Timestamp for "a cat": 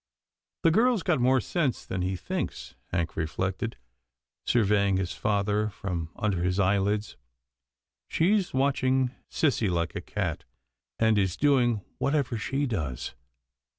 9.93-10.43